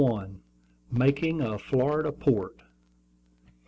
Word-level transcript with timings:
MAKING 0.89 1.41
A 1.41 1.59
FLORIDA 1.59 2.11
PORT. 2.13 2.63